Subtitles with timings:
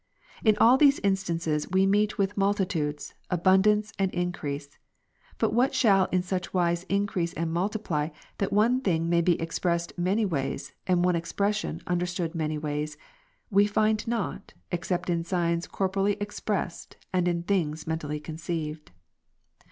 [0.43, 4.79] In all these instances we meet with multitudes, abundance, and increase;
[5.37, 9.59] but what shall in such wise increase and multijjly that one thing may be ex
[9.59, 12.97] pressed many ways, and one expression understood many ways;
[13.51, 18.89] we find not, except in signs corporeally expressed, and in things mentally conceived.